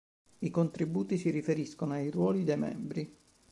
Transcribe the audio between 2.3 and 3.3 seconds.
dei membri.